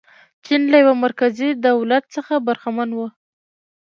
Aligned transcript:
چین 0.45 0.61
له 0.71 0.77
یوه 0.83 0.95
مرکزي 1.05 1.49
دولت 1.67 2.03
څخه 2.15 2.33
برخمن 2.47 2.89
و. 2.93 2.99